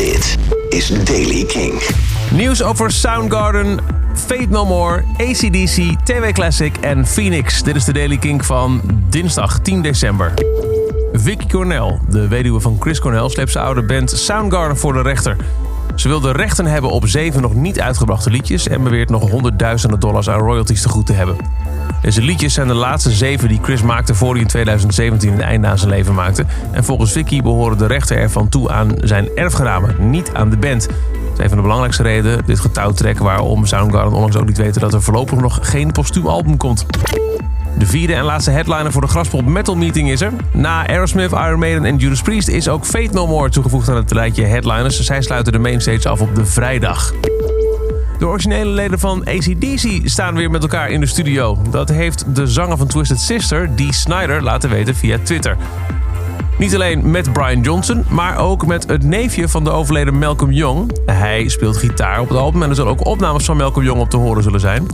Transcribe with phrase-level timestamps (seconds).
[0.00, 0.36] Dit
[0.68, 1.82] is Daily King.
[2.30, 3.78] Nieuws over Soundgarden,
[4.14, 7.62] Fate No More, ACDC, TW Classic en Phoenix.
[7.62, 10.34] Dit is de Daily King van dinsdag 10 december.
[11.12, 15.36] Vicky Cornell, de weduwe van Chris Cornell, sleept zijn oude band Soundgarden voor de rechter.
[16.00, 20.00] Ze wil de rechten hebben op zeven nog niet uitgebrachte liedjes en beweert nog honderdduizenden
[20.00, 21.36] dollars aan royalties te goed te hebben.
[22.02, 25.66] Deze liedjes zijn de laatste zeven die Chris maakte voor hij in 2017 een einde
[25.66, 26.44] aan zijn leven maakte.
[26.72, 30.88] En volgens Vicky behoren de rechten ervan toe aan zijn erfgenamen, niet aan de band.
[30.88, 34.80] Dat is een van de belangrijkste redenen, dit getouwtrekken waarom Soundgarden onlangs ook liet weten
[34.80, 36.86] dat er voorlopig nog geen postuum album komt.
[37.78, 40.32] De vierde en laatste headliner voor de Graspop Metal Meeting is er.
[40.52, 44.12] Na Aerosmith, Iron Maiden en Judas Priest is ook Fate No More toegevoegd aan het
[44.12, 45.00] lijstje headliners.
[45.00, 47.12] Zij sluiten de mainstage af op de vrijdag.
[48.18, 51.58] De originele leden van ACDC staan weer met elkaar in de studio.
[51.70, 55.56] Dat heeft de zanger van Twisted Sister, Dee Snyder, laten weten via Twitter.
[56.58, 60.98] Niet alleen met Brian Johnson, maar ook met het neefje van de overleden Malcolm Young.
[61.06, 64.10] Hij speelt gitaar op het album en er zullen ook opnames van Malcolm Young op
[64.10, 64.86] te horen zullen zijn.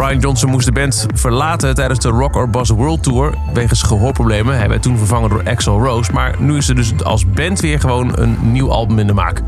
[0.00, 4.56] Brian Johnson moest de band verlaten tijdens de Rock or Bust World Tour wegens gehoorproblemen.
[4.56, 7.80] Hij werd toen vervangen door Axel Rose, maar nu is er dus als band weer
[7.80, 9.42] gewoon een nieuw album in de maak.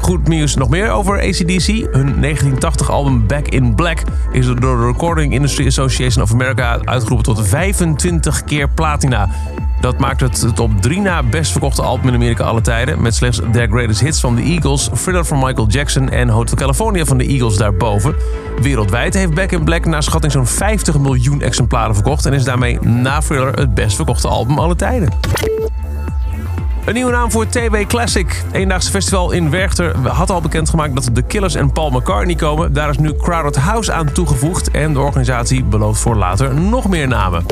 [0.00, 1.66] Goed nieuws nog meer over ACDC.
[1.66, 7.34] Hun 1980 album Back in Black is door de Recording Industry Association of America uitgeroepen
[7.34, 9.28] tot 25 keer platina.
[9.80, 13.02] Dat maakt het het op drie na best verkochte album in Amerika alle tijden.
[13.02, 17.04] Met slechts Their Greatest Hits van de Eagles, Thriller van Michael Jackson en Hotel California
[17.04, 18.14] van de Eagles daarboven.
[18.60, 22.26] Wereldwijd heeft Back in Black naar schatting zo'n 50 miljoen exemplaren verkocht.
[22.26, 25.08] En is daarmee na Thriller het best verkochte album alle tijden.
[26.84, 28.44] Een nieuwe naam voor TW Classic.
[28.52, 32.72] Eendaagse festival in Werchter had al bekendgemaakt dat de Killers en Paul McCartney komen.
[32.72, 34.70] Daar is nu Crowded House aan toegevoegd.
[34.70, 37.44] En de organisatie belooft voor later nog meer namen.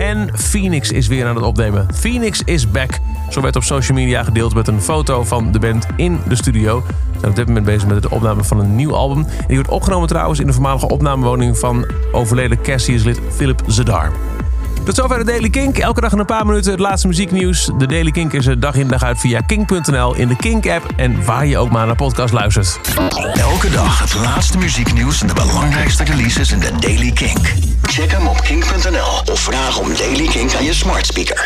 [0.00, 1.86] En Phoenix is weer aan het opnemen.
[1.94, 2.98] Phoenix is back.
[3.30, 6.82] Zo werd op social media gedeeld met een foto van de band in de studio.
[6.86, 9.18] Ze zijn op dit moment bezig met de opname van een nieuw album.
[9.18, 14.12] En die wordt opgenomen trouwens in de voormalige opnamewoning van overleden Cassius-lid Philip Zedar.
[14.90, 15.78] Tot zover de Daily Kink.
[15.78, 17.70] Elke dag in een paar minuten het laatste muzieknieuws.
[17.78, 21.24] De Daily Kink is er dag in dag uit via kink.nl in de Kink-app en
[21.24, 22.80] waar je ook maar naar podcast luistert.
[23.34, 27.54] Elke dag het laatste muzieknieuws en de belangrijkste releases in de Daily Kink.
[27.82, 31.38] Check hem op kink.nl of vraag om Daily Kink aan je smart speaker.